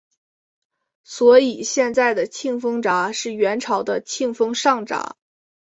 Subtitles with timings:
[1.03, 5.15] 所以现在的庆丰闸是元朝的庆丰上闸。